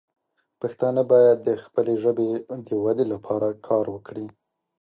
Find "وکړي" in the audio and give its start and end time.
3.95-4.27